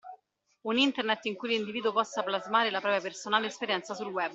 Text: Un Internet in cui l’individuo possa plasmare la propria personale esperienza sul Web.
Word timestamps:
Un 0.63 0.79
Internet 0.79 1.25
in 1.25 1.35
cui 1.35 1.49
l’individuo 1.51 1.91
possa 1.91 2.23
plasmare 2.23 2.71
la 2.71 2.79
propria 2.81 3.01
personale 3.01 3.45
esperienza 3.45 3.93
sul 3.93 4.11
Web. 4.11 4.29